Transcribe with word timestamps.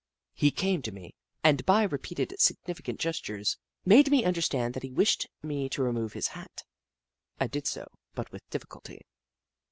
He 0.33 0.49
came 0.49 0.81
to 0.81 0.91
me, 0.91 1.13
and 1.43 1.63
by 1.63 1.83
repeated 1.83 2.33
significant 2.39 2.99
gestures 2.99 3.57
made 3.85 4.09
me 4.09 4.23
understand 4.25 4.73
that 4.73 4.81
he 4.81 4.89
wished 4.89 5.27
me 5.43 5.69
to 5.69 5.83
remove 5.83 6.13
his 6.13 6.29
hat. 6.29 6.63
I 7.39 7.45
did 7.45 7.67
so, 7.67 7.87
but 8.15 8.31
with 8.31 8.41
difficulty. 8.49 9.03